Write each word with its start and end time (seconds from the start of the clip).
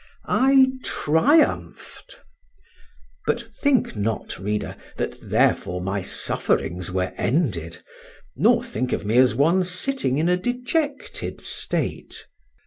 I 0.25 0.71
triumphed. 0.83 2.17
But 3.27 3.39
think 3.39 3.95
not, 3.95 4.39
reader, 4.39 4.75
that 4.97 5.15
therefore 5.21 5.79
my 5.79 6.01
sufferings 6.01 6.91
were 6.91 7.13
ended, 7.17 7.77
nor 8.35 8.63
think 8.63 8.93
of 8.93 9.05
me 9.05 9.17
as 9.17 9.33
of 9.33 9.37
one 9.37 9.63
sitting 9.63 10.17
in 10.17 10.27
a 10.27 10.37
dejected 10.37 11.39
state. 11.39 12.25